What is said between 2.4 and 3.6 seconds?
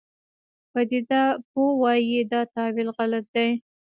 تاویل غلط دی.